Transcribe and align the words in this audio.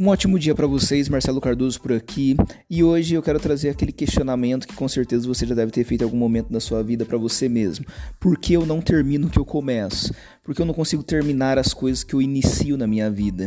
Um 0.00 0.08
ótimo 0.08 0.38
dia 0.38 0.54
para 0.54 0.66
vocês, 0.66 1.10
Marcelo 1.10 1.42
Cardoso 1.42 1.78
por 1.78 1.92
aqui. 1.92 2.34
E 2.70 2.82
hoje 2.82 3.14
eu 3.14 3.22
quero 3.22 3.38
trazer 3.38 3.68
aquele 3.68 3.92
questionamento 3.92 4.66
que 4.66 4.74
com 4.74 4.88
certeza 4.88 5.28
você 5.28 5.44
já 5.44 5.54
deve 5.54 5.70
ter 5.70 5.84
feito 5.84 6.00
em 6.00 6.04
algum 6.04 6.16
momento 6.16 6.50
da 6.50 6.58
sua 6.58 6.82
vida 6.82 7.04
para 7.04 7.18
você 7.18 7.50
mesmo. 7.50 7.84
Por 8.18 8.38
que 8.38 8.54
eu 8.54 8.64
não 8.64 8.80
termino 8.80 9.26
o 9.26 9.30
que 9.30 9.38
eu 9.38 9.44
começo? 9.44 10.14
Por 10.42 10.54
que 10.54 10.62
eu 10.62 10.66
não 10.66 10.72
consigo 10.72 11.02
terminar 11.02 11.58
as 11.58 11.74
coisas 11.74 12.02
que 12.02 12.14
eu 12.14 12.22
inicio 12.22 12.78
na 12.78 12.86
minha 12.86 13.10
vida? 13.10 13.46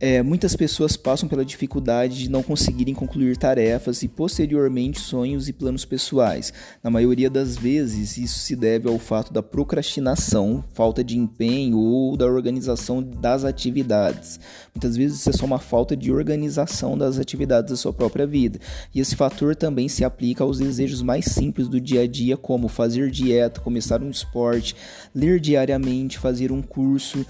É, 0.00 0.22
muitas 0.22 0.56
pessoas 0.56 0.96
passam 0.96 1.28
pela 1.28 1.44
dificuldade 1.44 2.18
de 2.18 2.30
não 2.30 2.42
conseguirem 2.42 2.94
concluir 2.94 3.36
tarefas 3.36 4.02
e 4.02 4.08
posteriormente 4.08 4.98
sonhos 4.98 5.46
e 5.46 5.52
planos 5.52 5.84
pessoais. 5.84 6.50
Na 6.82 6.90
maioria 6.90 7.28
das 7.28 7.56
vezes, 7.56 8.16
isso 8.16 8.38
se 8.40 8.56
deve 8.56 8.88
ao 8.88 8.98
fato 8.98 9.30
da 9.32 9.42
procrastinação, 9.42 10.64
falta 10.72 11.04
de 11.04 11.18
empenho 11.18 11.78
ou 11.78 12.16
da 12.16 12.26
organização 12.26 13.02
das 13.02 13.44
atividades. 13.44 14.40
Muitas 14.74 14.96
vezes 14.96 15.20
isso 15.20 15.30
é 15.30 15.32
só 15.34 15.44
uma 15.44 15.58
falta 15.58 15.94
de 15.94 16.10
organização 16.10 16.96
das 16.96 17.18
atividades 17.18 17.70
da 17.70 17.76
sua 17.76 17.92
própria 17.92 18.26
vida. 18.26 18.58
E 18.94 19.00
esse 19.00 19.14
fator 19.14 19.54
também 19.54 19.86
se 19.86 20.02
aplica 20.02 20.42
aos 20.42 20.58
desejos 20.58 21.02
mais 21.02 21.26
simples 21.26 21.68
do 21.68 21.78
dia 21.78 22.00
a 22.00 22.06
dia, 22.06 22.38
como 22.38 22.68
fazer 22.68 23.10
dieta, 23.10 23.60
começar 23.60 24.02
um 24.02 24.10
esporte, 24.10 24.74
ler 25.14 25.38
diariamente, 25.38 26.18
fazer 26.22 26.52
um 26.52 26.62
curso. 26.62 27.26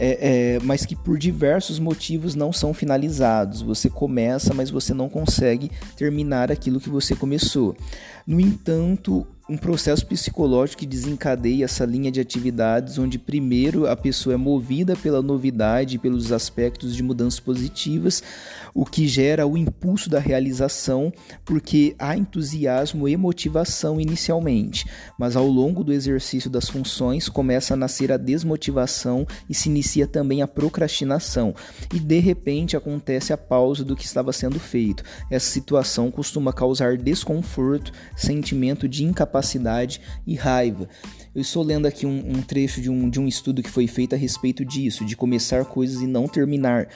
É, 0.00 0.54
é, 0.54 0.58
mas 0.62 0.86
que 0.86 0.94
por 0.94 1.18
diversos 1.18 1.80
motivos 1.80 2.36
não 2.36 2.52
são 2.52 2.72
finalizados. 2.72 3.60
Você 3.62 3.90
começa, 3.90 4.54
mas 4.54 4.70
você 4.70 4.94
não 4.94 5.08
consegue 5.08 5.70
terminar 5.96 6.52
aquilo 6.52 6.80
que 6.80 6.88
você 6.88 7.16
começou. 7.16 7.76
No 8.24 8.40
entanto, 8.40 9.26
um 9.48 9.56
processo 9.56 10.04
psicológico 10.04 10.80
que 10.80 10.86
desencadeia 10.86 11.64
essa 11.64 11.86
linha 11.86 12.12
de 12.12 12.20
atividades, 12.20 12.98
onde 12.98 13.18
primeiro 13.18 13.86
a 13.86 13.96
pessoa 13.96 14.34
é 14.34 14.36
movida 14.36 14.94
pela 14.94 15.22
novidade, 15.22 15.96
pelos 15.96 16.32
aspectos 16.32 16.94
de 16.94 17.02
mudanças 17.02 17.40
positivas, 17.40 18.22
o 18.74 18.84
que 18.84 19.08
gera 19.08 19.46
o 19.46 19.56
impulso 19.56 20.10
da 20.10 20.18
realização, 20.18 21.10
porque 21.46 21.96
há 21.98 22.14
entusiasmo 22.14 23.08
e 23.08 23.16
motivação 23.16 23.98
inicialmente, 23.98 24.84
mas 25.18 25.34
ao 25.34 25.46
longo 25.46 25.82
do 25.82 25.94
exercício 25.94 26.50
das 26.50 26.68
funções 26.68 27.30
começa 27.30 27.72
a 27.72 27.76
nascer 27.76 28.12
a 28.12 28.18
desmotivação 28.18 29.26
e 29.48 29.54
se 29.54 29.70
inicia 29.70 30.06
também 30.06 30.42
a 30.42 30.46
procrastinação, 30.46 31.54
e 31.94 31.98
de 31.98 32.18
repente 32.18 32.76
acontece 32.76 33.32
a 33.32 33.38
pausa 33.38 33.82
do 33.82 33.96
que 33.96 34.04
estava 34.04 34.30
sendo 34.30 34.60
feito. 34.60 35.02
Essa 35.30 35.50
situação 35.50 36.10
costuma 36.10 36.52
causar 36.52 36.98
desconforto, 36.98 37.92
sentimento 38.14 38.86
de 38.86 39.04
incapacidade 39.04 39.37
incapacidade 39.38 40.00
e 40.26 40.34
raiva. 40.34 40.88
Eu 41.34 41.42
estou 41.42 41.62
lendo 41.62 41.86
aqui 41.86 42.04
um, 42.04 42.18
um, 42.36 42.42
trecho 42.42 42.80
de 42.80 42.90
um, 42.90 43.08
de 43.08 43.20
um 43.20 43.28
estudo 43.28 43.62
que 43.62 43.70
foi 43.70 43.86
feito 43.86 44.14
a 44.14 44.18
respeito 44.18 44.64
disso, 44.64 45.04
de 45.04 45.16
começar 45.16 45.64
coisas 45.64 46.02
e 46.02 46.06
não 46.06 46.26
terminar. 46.26 46.88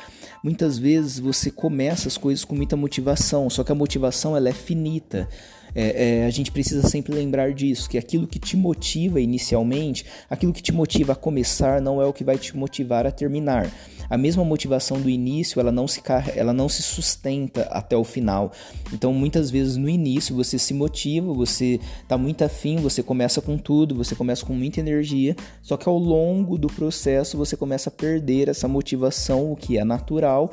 Muitas 0.42 0.78
vezes 0.78 1.18
você 1.18 1.50
começa 1.50 2.08
as 2.08 2.16
coisas 2.16 2.44
com 2.44 2.54
muita 2.54 2.76
motivação, 2.76 3.48
só 3.48 3.62
que 3.62 3.70
a 3.70 3.74
motivação 3.74 4.36
ela 4.36 4.48
é 4.48 4.52
finita. 4.52 5.28
É, 5.74 6.20
é, 6.20 6.26
a 6.26 6.30
gente 6.30 6.50
precisa 6.50 6.86
sempre 6.86 7.14
lembrar 7.14 7.54
disso, 7.54 7.88
que 7.88 7.96
aquilo 7.96 8.26
que 8.26 8.38
te 8.38 8.56
motiva 8.56 9.20
inicialmente, 9.20 10.04
aquilo 10.28 10.52
que 10.52 10.62
te 10.62 10.72
motiva 10.72 11.12
a 11.12 11.16
começar, 11.16 11.80
não 11.80 12.02
é 12.02 12.04
o 12.04 12.12
que 12.12 12.24
vai 12.24 12.36
te 12.36 12.54
motivar 12.56 13.06
a 13.06 13.10
terminar. 13.10 13.72
A 14.12 14.18
mesma 14.18 14.44
motivação 14.44 15.00
do 15.00 15.08
início, 15.08 15.58
ela 15.58 15.72
não 15.72 15.88
se, 15.88 16.02
ela 16.36 16.52
não 16.52 16.68
se 16.68 16.82
sustenta 16.82 17.62
até 17.70 17.96
o 17.96 18.04
final. 18.04 18.52
Então, 18.92 19.12
muitas 19.14 19.50
vezes 19.50 19.76
no 19.76 19.88
início 19.88 20.36
você 20.36 20.58
se 20.58 20.74
motiva, 20.74 21.32
você 21.32 21.80
está 22.02 22.18
muito 22.18 22.44
afim, 22.44 22.76
você 22.76 23.02
começa 23.02 23.40
com 23.40 23.56
tudo, 23.56 23.94
você 23.94 24.14
começa 24.14 24.44
com 24.44 24.52
muita 24.52 24.80
energia, 24.80 25.34
só 25.62 25.76
que 25.76 25.88
ao 25.88 25.96
longo 25.96 26.58
do 26.58 26.68
processo 26.68 27.38
você 27.38 27.56
começa 27.56 27.88
a 27.88 27.92
perder 27.92 28.48
essa 28.48 28.68
motivação, 28.68 29.50
o 29.50 29.56
que 29.56 29.78
é 29.78 29.84
natural 29.84 30.52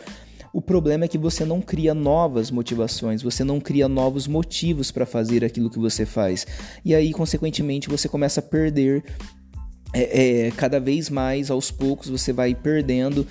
o 0.52 0.62
problema 0.62 1.06
é 1.06 1.08
que 1.08 1.18
você 1.18 1.46
não 1.46 1.62
cria 1.62 1.94
novas 1.94 2.50
motivações, 2.50 3.22
você 3.22 3.44
não 3.44 3.60
cria 3.60 3.88
novos 3.88 4.28
motivos 4.28 4.92
para 4.92 5.06
fazer 5.06 5.46
aquilo 5.46 5.70
que 5.70 5.78
você 5.78 6.06
faz. 6.06 6.46
E 6.84 6.96
aí, 6.96 7.12
consequentemente, 7.12 7.90
você 7.90 8.10
começa 8.10 8.40
a 8.40 8.44
perder. 8.44 9.04
É, 9.92 10.48
é, 10.48 10.52
cada 10.52 10.80
vez 10.80 11.10
mais, 11.10 11.50
aos 11.50 11.72
poucos, 11.72 12.10
você 12.10 12.32
vai 12.32 12.54
perdendo 12.54 13.26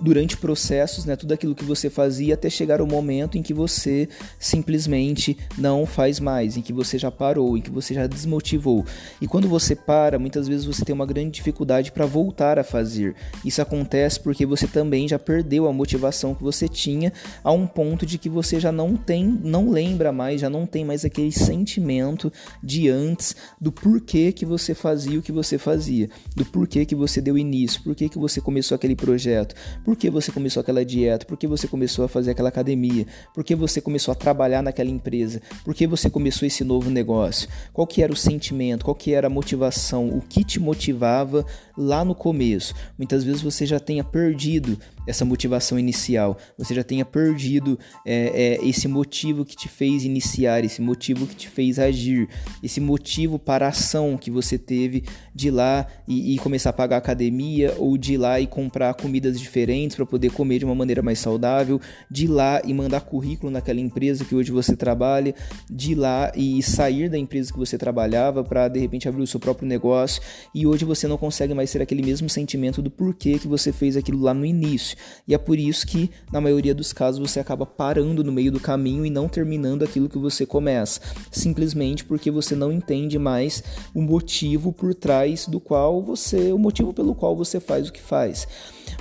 durante 0.00 0.36
processos, 0.36 1.04
né, 1.04 1.16
tudo 1.16 1.34
aquilo 1.34 1.54
que 1.54 1.64
você 1.64 1.90
fazia 1.90 2.34
até 2.34 2.48
chegar 2.48 2.80
o 2.80 2.86
momento 2.86 3.36
em 3.36 3.42
que 3.42 3.52
você 3.52 4.08
simplesmente 4.38 5.36
não 5.58 5.84
faz 5.84 6.20
mais, 6.20 6.56
em 6.56 6.62
que 6.62 6.72
você 6.72 6.98
já 6.98 7.10
parou, 7.10 7.56
em 7.56 7.60
que 7.60 7.70
você 7.70 7.92
já 7.92 8.06
desmotivou. 8.06 8.84
E 9.20 9.26
quando 9.26 9.48
você 9.48 9.74
para, 9.74 10.18
muitas 10.18 10.46
vezes 10.46 10.64
você 10.64 10.84
tem 10.84 10.94
uma 10.94 11.06
grande 11.06 11.30
dificuldade 11.30 11.90
para 11.90 12.06
voltar 12.06 12.58
a 12.58 12.64
fazer. 12.64 13.16
Isso 13.44 13.60
acontece 13.60 14.20
porque 14.20 14.46
você 14.46 14.68
também 14.68 15.08
já 15.08 15.18
perdeu 15.18 15.66
a 15.66 15.72
motivação 15.72 16.34
que 16.34 16.42
você 16.42 16.68
tinha 16.68 17.12
a 17.42 17.50
um 17.50 17.66
ponto 17.66 18.06
de 18.06 18.18
que 18.18 18.28
você 18.28 18.60
já 18.60 18.70
não 18.70 18.96
tem, 18.96 19.24
não 19.24 19.70
lembra 19.70 20.12
mais, 20.12 20.40
já 20.40 20.50
não 20.50 20.66
tem 20.66 20.84
mais 20.84 21.04
aquele 21.04 21.32
sentimento 21.32 22.32
de 22.62 22.88
antes 22.88 23.34
do 23.60 23.72
porquê 23.72 24.30
que 24.30 24.46
você 24.46 24.74
fazia 24.74 25.18
o 25.18 25.22
que 25.22 25.32
você 25.32 25.58
fazia, 25.58 26.08
do 26.36 26.44
porquê 26.44 26.84
que 26.84 26.94
você 26.94 27.20
deu 27.20 27.36
início, 27.36 27.82
porquê 27.82 28.08
que 28.08 28.18
você 28.18 28.40
começou 28.40 28.76
aquele 28.76 28.94
projeto 28.94 29.55
por 29.84 29.96
que 29.96 30.10
você 30.10 30.30
começou 30.32 30.60
aquela 30.60 30.84
dieta? 30.84 31.26
Por 31.26 31.36
que 31.36 31.46
você 31.46 31.66
começou 31.68 32.04
a 32.04 32.08
fazer 32.08 32.32
aquela 32.32 32.48
academia? 32.48 33.06
Por 33.34 33.44
que 33.44 33.54
você 33.54 33.80
começou 33.80 34.12
a 34.12 34.14
trabalhar 34.14 34.62
naquela 34.62 34.90
empresa? 34.90 35.40
Por 35.64 35.74
que 35.74 35.86
você 35.86 36.08
começou 36.10 36.46
esse 36.46 36.64
novo 36.64 36.90
negócio? 36.90 37.48
Qual 37.72 37.86
que 37.86 38.02
era 38.02 38.12
o 38.12 38.16
sentimento? 38.16 38.84
Qual 38.84 38.94
que 38.94 39.12
era 39.12 39.26
a 39.26 39.30
motivação? 39.30 40.08
O 40.08 40.20
que 40.20 40.44
te 40.44 40.60
motivava 40.60 41.44
lá 41.76 42.04
no 42.04 42.14
começo? 42.14 42.74
Muitas 42.98 43.24
vezes 43.24 43.42
você 43.42 43.66
já 43.66 43.78
tenha 43.78 44.04
perdido 44.04 44.78
essa 45.06 45.24
motivação 45.24 45.78
inicial, 45.78 46.36
você 46.58 46.74
já 46.74 46.82
tenha 46.82 47.04
perdido 47.04 47.78
é, 48.04 48.58
é, 48.58 48.66
esse 48.66 48.88
motivo 48.88 49.44
que 49.44 49.54
te 49.54 49.68
fez 49.68 50.04
iniciar, 50.04 50.64
esse 50.64 50.82
motivo 50.82 51.26
que 51.26 51.36
te 51.36 51.48
fez 51.48 51.78
agir, 51.78 52.28
esse 52.62 52.80
motivo 52.80 53.38
para 53.38 53.66
a 53.66 53.68
ação 53.68 54.16
que 54.16 54.30
você 54.30 54.58
teve 54.58 55.04
de 55.34 55.48
ir 55.48 55.52
lá 55.52 55.86
e, 56.08 56.34
e 56.34 56.38
começar 56.38 56.70
a 56.70 56.72
pagar 56.72 56.96
academia 56.96 57.74
ou 57.78 57.96
de 57.96 58.14
ir 58.14 58.18
lá 58.18 58.40
e 58.40 58.46
comprar 58.46 58.94
comidas 58.94 59.40
diferentes 59.46 59.96
para 59.96 60.04
poder 60.04 60.30
comer 60.30 60.58
de 60.58 60.64
uma 60.64 60.74
maneira 60.74 61.02
mais 61.02 61.18
saudável, 61.18 61.80
de 62.10 62.24
ir 62.24 62.28
lá 62.28 62.60
e 62.64 62.74
mandar 62.74 63.00
currículo 63.00 63.50
naquela 63.50 63.80
empresa 63.80 64.24
que 64.24 64.34
hoje 64.34 64.52
você 64.52 64.76
trabalha, 64.76 65.34
de 65.70 65.92
ir 65.92 65.94
lá 65.94 66.32
e 66.34 66.62
sair 66.62 67.08
da 67.08 67.16
empresa 67.16 67.52
que 67.52 67.58
você 67.58 67.78
trabalhava 67.78 68.44
para 68.44 68.68
de 68.68 68.78
repente 68.78 69.08
abrir 69.08 69.22
o 69.22 69.26
seu 69.26 69.40
próprio 69.40 69.66
negócio 69.66 70.20
e 70.54 70.66
hoje 70.66 70.84
você 70.84 71.06
não 71.06 71.16
consegue 71.16 71.54
mais 71.54 71.70
ser 71.70 71.80
aquele 71.80 72.02
mesmo 72.02 72.28
sentimento 72.28 72.82
do 72.82 72.90
porquê 72.90 73.38
que 73.38 73.48
você 73.48 73.72
fez 73.72 73.96
aquilo 73.96 74.20
lá 74.20 74.34
no 74.34 74.44
início. 74.44 74.96
E 75.26 75.34
é 75.34 75.38
por 75.38 75.58
isso 75.58 75.86
que 75.86 76.10
na 76.32 76.40
maioria 76.40 76.74
dos 76.74 76.92
casos 76.92 77.20
você 77.20 77.40
acaba 77.40 77.64
parando 77.64 78.22
no 78.24 78.32
meio 78.32 78.52
do 78.52 78.60
caminho 78.60 79.06
e 79.06 79.10
não 79.10 79.28
terminando 79.28 79.82
aquilo 79.82 80.08
que 80.08 80.18
você 80.18 80.44
começa, 80.44 81.00
simplesmente 81.30 82.04
porque 82.04 82.30
você 82.30 82.54
não 82.54 82.72
entende 82.72 83.18
mais 83.18 83.62
o 83.94 84.02
motivo 84.02 84.72
por 84.72 84.94
trás 84.94 85.46
do 85.46 85.60
qual 85.60 86.02
você, 86.02 86.52
o 86.52 86.58
motivo 86.58 86.92
pelo 86.92 87.14
qual 87.14 87.36
você 87.36 87.60
faz 87.60 87.88
o 87.88 87.92
que 87.92 88.00
faz. 88.00 88.46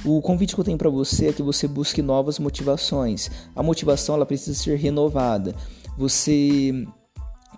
O 0.03 0.21
convite 0.25 0.55
que 0.55 0.59
eu 0.59 0.65
tenho 0.65 0.77
para 0.77 0.89
você 0.89 1.27
é 1.27 1.33
que 1.33 1.43
você 1.43 1.67
busque 1.67 2.01
novas 2.01 2.39
motivações. 2.39 3.29
A 3.55 3.61
motivação 3.61 4.15
ela 4.15 4.25
precisa 4.25 4.57
ser 4.57 4.75
renovada. 4.77 5.55
Você 5.97 6.85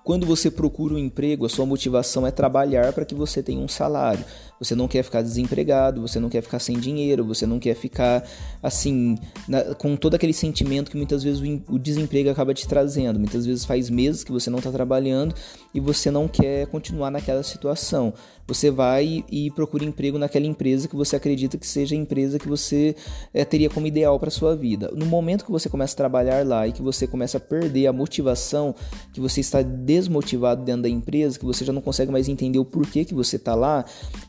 quando 0.04 0.26
você 0.26 0.50
procura 0.50 0.94
um 0.94 0.98
emprego, 0.98 1.46
a 1.46 1.50
sua 1.50 1.66
motivação 1.66 2.26
é 2.26 2.32
trabalhar 2.32 2.94
para 2.94 3.04
que 3.04 3.14
você 3.14 3.44
tenha 3.44 3.60
um 3.60 3.68
salário. 3.68 4.24
Você 4.60 4.76
não 4.76 4.88
quer 4.88 5.04
ficar 5.04 5.22
desempregado, 5.22 6.02
você 6.02 6.20
não 6.20 6.30
quer 6.30 6.42
ficar 6.42 6.60
sem 6.60 6.80
dinheiro, 6.80 7.24
você 7.24 7.46
não 7.46 7.60
quer 7.60 7.76
ficar 7.76 8.28
assim, 8.62 9.18
na, 9.48 9.76
com 9.76 9.96
todo 9.96 10.16
aquele 10.16 10.34
sentimento 10.34 10.90
que 10.90 10.98
muitas 10.98 11.24
vezes 11.24 11.42
o, 11.42 11.76
o, 11.76 11.80
desemprego 11.80 12.30
acaba 12.30 12.54
te 12.54 12.68
trazendo. 12.68 13.20
Muitas 13.20 13.46
vezes 13.46 13.66
faz 13.66 13.90
meses 13.90 14.24
que 14.24 14.32
você 14.32 14.50
não 14.50 14.58
está 14.58 14.72
trabalhando 14.72 15.36
e 15.74 15.80
você 15.80 16.10
não 16.10 16.28
quer 16.28 16.68
continuar 16.68 17.12
naquela 17.12 17.44
situação. 17.44 18.14
Você 18.48 18.72
vai 18.72 19.26
e 19.30 19.52
procura 19.52 19.84
emprego 19.84 20.18
naquela 20.18 20.46
empresa 20.46 20.88
que 20.88 20.96
você 20.96 21.18
acredita 21.18 21.58
que 21.58 21.68
seja 21.68 21.94
a 21.94 21.98
empresa 21.98 22.40
que 22.40 22.48
você 22.48 22.96
é, 23.34 23.44
teria 23.44 23.70
como 23.70 23.86
ideal 23.86 24.18
para 24.18 24.32
sua 24.32 24.56
vida. 24.56 24.90
No 24.96 25.06
momento 25.06 25.44
que 25.44 25.52
você 25.52 25.68
começa 25.68 25.94
a 25.94 25.98
trabalhar 25.98 26.46
lá 26.48 26.66
e 26.66 26.72
que 26.72 26.82
você 26.82 27.06
começa 27.06 27.38
a 27.38 27.42
perder 27.42 27.88
a 27.88 27.94
motivação, 27.94 28.74
que 29.14 29.20
você 29.20 29.42
está 29.42 29.62
desmotivado 29.62 30.64
dentro 30.64 30.84
da 30.84 30.90
empresa, 30.90 31.38
que 31.38 31.46
você 31.46 31.66
já 31.66 31.74
não 31.74 31.82
consegue 31.82 32.10
mais 32.10 32.30
entender 32.30 32.58
o 32.58 32.64
porquê 32.64 33.04
que 33.04 33.14
você 33.14 33.36
está 33.36 33.54
lá, 33.54 33.84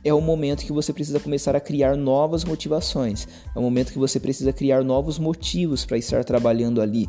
é 0.05 0.13
o 0.19 0.23
momento 0.23 0.65
que 0.65 0.73
você 0.73 0.93
precisa 0.93 1.21
começar 1.21 1.55
a 1.57 1.61
criar 1.61 1.97
novas 1.97 2.45
motivações. 2.45 3.27
É 3.55 3.59
o 3.59 3.63
momento 3.63 3.93
que 3.93 3.99
você 3.99 4.19
precisa 4.21 4.53
criar 4.53 4.85
novos 4.85 5.19
motivos 5.19 5.85
para 5.85 5.97
estar 5.97 6.25
trabalhando 6.25 6.81
ali. 6.81 7.09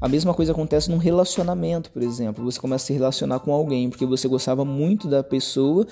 A 0.00 0.08
mesma 0.08 0.34
coisa 0.34 0.52
acontece 0.52 0.90
num 0.90 0.98
relacionamento, 0.98 1.90
por 1.90 2.02
exemplo. 2.02 2.44
Você 2.44 2.60
começa 2.60 2.84
a 2.84 2.86
se 2.86 2.92
relacionar 2.92 3.40
com 3.40 3.52
alguém 3.52 3.88
porque 3.88 4.04
você 4.04 4.28
gostava 4.28 4.64
muito 4.64 5.08
da 5.08 5.22
pessoa 5.22 5.86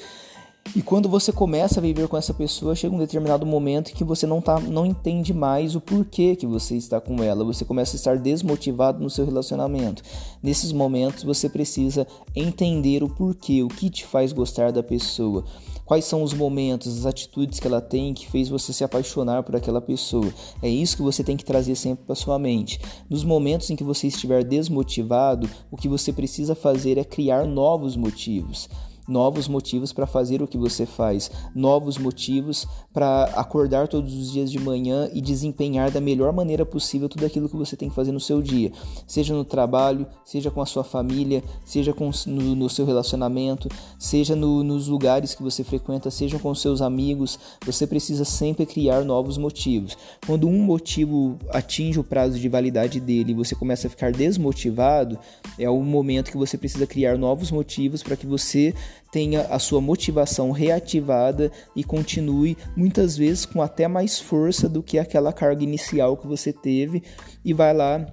E 0.77 0.83
quando 0.83 1.09
você 1.09 1.31
começa 1.31 1.79
a 1.79 1.83
viver 1.83 2.09
com 2.09 2.17
essa 2.17 2.35
pessoa, 2.35 2.75
chega 2.75 2.95
um 2.95 2.99
determinado 2.99 3.47
momento 3.47 3.93
que 3.93 4.03
você 4.03 4.27
não, 4.27 4.41
tá, 4.41 4.59
não 4.59 4.85
entende 4.85 5.33
mais 5.33 5.77
o 5.77 5.81
porquê 5.81 6.35
que 6.35 6.47
você 6.47 6.75
está 6.75 7.01
com 7.01 7.23
ela. 7.23 7.45
Você 7.45 7.65
começa 7.65 7.95
a 7.95 7.99
estar 7.99 8.19
desmotivado 8.19 9.01
no 9.01 9.09
seu 9.09 9.25
relacionamento. 9.25 10.03
Nesses 10.43 10.73
momentos 10.73 11.23
você 11.23 11.49
precisa 11.49 12.07
entender 12.35 13.05
o 13.05 13.09
porquê, 13.09 13.63
o 13.63 13.69
que 13.69 13.89
te 13.89 14.05
faz 14.05 14.33
gostar 14.33 14.73
da 14.73 14.83
pessoa. 14.83 15.45
Quais 15.85 16.07
são 16.07 16.25
os 16.25 16.33
momentos, 16.33 16.99
as 16.99 17.07
atitudes 17.07 17.61
que 17.61 17.69
ela 17.69 17.81
tem 17.81 18.13
que 18.13 18.29
fez 18.29 18.49
você 18.49 18.73
se 18.73 18.83
apaixonar 18.83 19.45
por 19.45 19.55
aquela 19.55 19.81
pessoa? 19.81 20.33
É 20.61 20.69
isso 20.69 20.97
que 20.97 21.03
você 21.03 21.23
tem 21.23 21.37
que 21.37 21.45
trazer 21.45 21.77
sempre 21.77 22.05
para 22.05 22.15
sua 22.17 22.39
mente. 22.39 22.81
Nos 23.09 23.23
momentos 23.23 23.71
em 23.71 23.77
que 23.77 23.85
você 23.85 24.09
estiver 24.09 24.43
desmotivado, 24.43 25.49
o 25.71 25.77
que 25.77 25.89
você 25.89 26.13
precisa 26.13 26.55
fazer 26.55 26.99
é 26.99 27.05
criar 27.05 27.47
novos 27.47 27.97
motivos 27.97 28.69
novos 29.07 29.49
motivos 29.49 29.93
para 29.93 30.07
fazer 30.07 30.43
o 30.43 30.47
que 30.47 30.59
você 30.59 30.87
faz, 30.87 31.31
novos 31.55 31.99
motivos 31.99 32.67
para 32.93 33.25
acordar 33.37 33.89
todos 33.89 34.15
os 34.15 34.33
dias 34.33 34.51
de 34.51 34.59
manhã 34.59 35.09
e 35.13 35.21
desempenhar 35.21 35.91
da 35.91 36.01
melhor 36.01 36.33
maneira 36.33 36.65
possível 36.65 37.09
tudo 37.09 37.27
aquilo 37.27 37.49
que 37.49 37.57
você 37.57 37.77
tem 37.77 37.89
que 37.89 37.95
fazer 37.95 38.13
no 38.13 38.21
seu 38.21 38.41
dia, 38.41 38.73
seja 39.07 39.35
no 39.35 39.45
trabalho, 39.45 40.07
seja 40.25 40.51
com 40.51 40.63
a 40.63 40.67
sua 40.67 40.85
família, 40.85 41.43
seja 41.65 41.93
com, 41.93 42.11
no, 42.27 42.55
no 42.55 42.71
seu 42.71 42.87
relacionamento, 42.87 43.69
seja 43.99 44.35
no, 44.35 44.63
nos 44.63 44.89
lugares 44.89 45.35
que 45.35 45.43
você 45.43 45.63
frequenta, 45.63 46.11
seja 46.11 46.39
com 46.39 46.55
seus 46.55 46.81
amigos. 46.81 47.39
Você 47.65 47.87
precisa 47.87 48.25
sempre 48.25 48.67
criar 48.67 49.05
novos 49.05 49.37
motivos. 49.37 49.97
Quando 50.27 50.49
um 50.49 50.63
motivo 50.63 51.37
atinge 51.51 51.99
o 51.99 52.05
prazo 52.05 52.39
de 52.39 52.49
validade 52.49 53.01
dele 53.01 53.33
e 53.33 53.35
você 53.35 53.55
começa 53.55 53.87
a 53.87 53.91
ficar 53.91 54.13
desmotivado, 54.13 55.19
é 55.59 55.69
o 55.69 55.81
momento 55.83 56.31
que 56.31 56.37
você 56.37 56.57
precisa 56.57 56.87
criar 56.87 57.19
novos 57.19 57.51
motivos 57.51 58.03
para 58.03 58.17
que 58.17 58.27
você 58.27 58.75
tenha 59.11 59.43
a 59.43 59.59
sua 59.59 59.81
motivação 59.81 60.51
reativada 60.51 61.51
e 61.75 61.85
continue 61.85 62.57
muitas 62.77 63.17
vezes 63.17 63.45
com 63.45 63.63
até 63.63 63.87
mais 63.87 64.19
força 64.19 64.69
do 64.69 64.83
que 64.83 64.99
aquela 64.99 65.33
carga 65.33 65.63
inicial 65.63 66.17
que 66.17 66.27
você 66.27 66.53
teve 66.53 67.03
e 67.45 67.53
vai 67.53 67.73
lá 67.73 68.07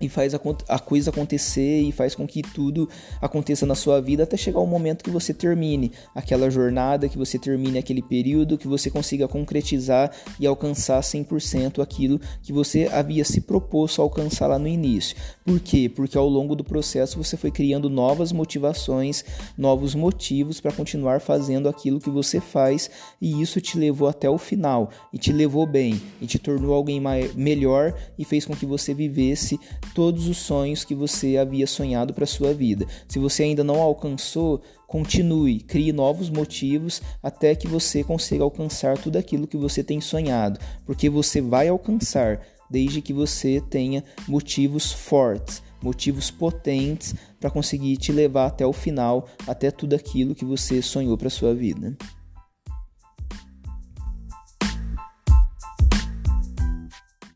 e 0.00 0.08
faz 0.08 0.34
a, 0.34 0.40
a, 0.68 0.78
coisa 0.78 1.10
acontecer 1.10 1.80
e 1.80 1.92
faz 1.92 2.14
com 2.14 2.26
que 2.26 2.42
tudo 2.42 2.88
aconteça 3.20 3.66
na 3.66 3.74
sua 3.74 4.00
vida 4.00 4.22
até 4.22 4.36
chegar 4.36 4.60
o 4.60 4.66
momento 4.66 5.02
que 5.02 5.10
você 5.10 5.34
termine 5.34 5.92
aquela 6.14 6.50
jornada, 6.50 7.08
que 7.08 7.18
você 7.18 7.38
termine 7.38 7.78
aquele 7.78 8.02
período, 8.02 8.58
que 8.58 8.68
você 8.68 8.90
consiga 8.90 9.26
concretizar 9.26 10.10
e 10.38 10.46
alcançar 10.46 11.00
100% 11.00 11.82
aquilo 11.82 12.20
que 12.42 12.52
você 12.52 12.88
havia 12.92 13.24
se 13.24 13.40
proposto 13.40 14.00
a 14.00 14.04
alcançar 14.04 14.46
lá 14.46 14.58
no 14.58 14.68
início. 14.68 15.16
Por 15.44 15.58
quê? 15.60 15.88
Porque 15.88 16.16
ao 16.16 16.28
longo 16.28 16.54
do 16.54 16.64
processo 16.64 17.16
você 17.16 17.36
foi 17.36 17.50
criando 17.50 17.90
novas 17.90 18.32
motivações, 18.32 19.24
novos 19.56 19.94
motivos 19.94 20.60
para 20.60 20.72
continuar 20.72 21.20
fazendo 21.20 21.68
aquilo 21.68 22.00
que 22.00 22.10
você 22.10 22.40
faz 22.40 22.90
e 23.20 23.40
isso 23.40 23.60
te 23.60 23.78
levou 23.78 24.08
até 24.08 24.28
o 24.30 24.38
final 24.38 24.90
e 25.12 25.18
te 25.18 25.32
levou 25.32 25.66
bem 25.66 26.00
e 26.20 26.26
te 26.26 26.38
tornou 26.38 26.74
alguém 26.74 27.00
melhor 27.34 27.94
e 28.18 28.24
fez 28.24 28.44
com 28.44 28.54
que 28.54 28.66
você 28.66 28.94
vivesse 28.94 29.58
todos 29.94 30.28
os 30.28 30.36
sonhos 30.38 30.84
que 30.84 30.94
você 30.94 31.36
havia 31.36 31.66
sonhado 31.66 32.14
para 32.14 32.26
sua 32.26 32.52
vida. 32.52 32.86
Se 33.08 33.18
você 33.18 33.42
ainda 33.42 33.64
não 33.64 33.80
alcançou, 33.80 34.62
continue, 34.86 35.60
crie 35.60 35.92
novos 35.92 36.30
motivos 36.30 37.02
até 37.22 37.54
que 37.54 37.68
você 37.68 38.02
consiga 38.02 38.44
alcançar 38.44 38.98
tudo 38.98 39.16
aquilo 39.16 39.46
que 39.46 39.56
você 39.56 39.82
tem 39.84 40.00
sonhado, 40.00 40.58
porque 40.86 41.10
você 41.10 41.40
vai 41.40 41.68
alcançar 41.68 42.40
desde 42.70 43.00
que 43.00 43.12
você 43.12 43.62
tenha 43.70 44.04
motivos 44.26 44.92
fortes, 44.92 45.62
motivos 45.82 46.30
potentes 46.30 47.14
para 47.40 47.50
conseguir 47.50 47.96
te 47.96 48.12
levar 48.12 48.46
até 48.46 48.66
o 48.66 48.72
final, 48.72 49.26
até 49.46 49.70
tudo 49.70 49.94
aquilo 49.94 50.34
que 50.34 50.44
você 50.44 50.82
sonhou 50.82 51.16
para 51.16 51.30
sua 51.30 51.54
vida. 51.54 51.96